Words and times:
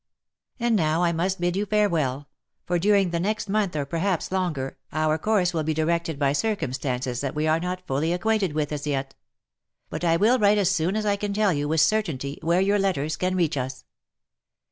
s 0.59 0.63
.f 0.65 0.65
And 0.65 0.75
now 0.75 1.03
I 1.03 1.11
must 1.11 1.39
bid 1.39 1.55
you 1.55 1.67
farewell|; 1.67 2.27
for 2.65 2.79
during 2.79 3.11
the 3.11 3.19
next 3.19 3.47
month, 3.47 3.75
or 3.75 3.85
perhaps 3.85 4.31
longer, 4.31 4.77
our 4.91 5.19
course 5.19 5.53
will 5.53 5.61
be 5.61 5.75
directed 5.75 6.17
by 6.17 6.33
circumstances 6.33 7.21
that 7.21 7.35
we 7.35 7.45
are 7.45 7.59
not 7.59 7.85
fully 7.85 8.11
acquainted 8.11 8.53
with 8.53 8.71
as 8.71 8.87
yet. 8.87 9.13
But 9.91 10.03
I 10.03 10.17
will 10.17 10.39
write 10.39 10.57
as 10.57 10.71
soon 10.71 10.95
as 10.95 11.05
I 11.05 11.17
can 11.17 11.33
tell 11.33 11.53
you 11.53 11.67
with 11.67 11.81
certainty 11.81 12.39
where 12.41 12.61
your 12.61 12.79
letters 12.79 13.15
can 13.15 13.35
reach 13.35 13.55
us. 13.57 13.85